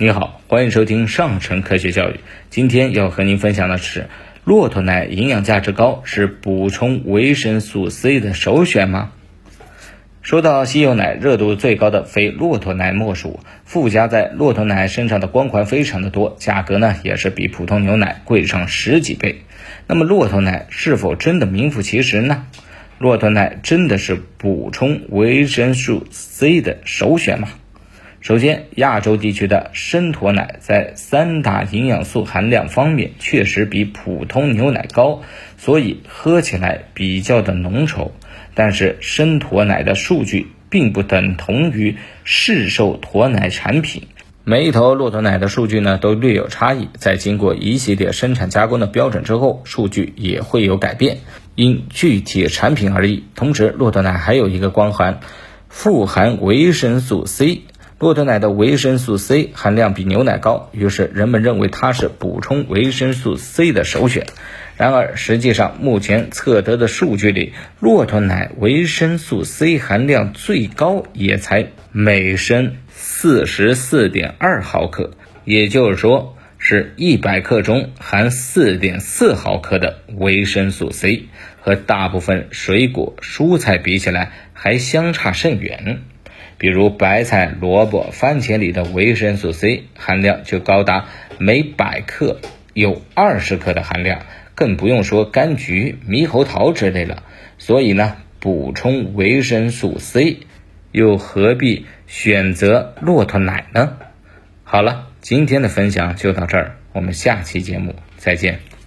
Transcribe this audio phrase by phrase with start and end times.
[0.00, 2.20] 你好，欢迎收听上乘科学教育。
[2.50, 4.06] 今天要和您分享的是，
[4.44, 9.10] 骆驼奶营养价值高，是补充维生素 C 的首选吗？
[10.22, 13.40] 说到稀有奶，热度最高的非骆驼奶莫属。
[13.64, 19.42] 附加在骆驼奶身上的光环非常的多，价格呢也是比普通牛奶贵上十几倍。
[19.88, 22.46] 那么骆驼奶是否真的名副其实呢？
[22.98, 27.48] 骆驼奶真的是补充维生素 C 的首选吗？
[28.20, 35.22] 首先，亚洲地区的生驼奶在三大营养素含量方面确实比普通牛奶高，
[35.56, 38.10] 所以喝起来比较的浓稠。
[38.54, 44.08] 但是，生驼奶的数据并不等同于市售驼奶产品，
[44.42, 51.18] 每一头骆驼奶的数据呢都略有差异，在经过一系列生产加工的标准之后，数据也会有改变，
[51.54, 53.22] 因具体产品而异。
[53.36, 55.20] 同时，骆驼奶还有一个光环，
[55.68, 57.62] 富含维生素 C。
[57.98, 64.26] 骆驼奶的维生素 C 含量比牛奶高，于是人们认为它是补充维生素 C 的首选。
[64.76, 75.10] 然而，实际上目前测得的数据里，骆驼奶维生素 C 含量最高也才每升四十四点二毫克，
[75.44, 81.24] 也就是说，是一百克中含四点四毫克的维生素 C，
[81.60, 86.02] 和大部分水果蔬菜比起来还相差甚远。
[86.58, 91.06] 比如白菜、萝卜、番茄里的维生素 C 含量就高达
[91.38, 92.40] 每百克
[92.74, 94.22] 有二十克的含量，
[94.54, 97.22] 更不用说柑橘、猕猴桃之类了。
[97.58, 100.38] 所以呢，补充维生素 C，
[100.92, 103.96] 又何必选择骆驼奶呢？
[104.64, 108.77] 好了，今天的分享就到这儿，我们下期节目再见。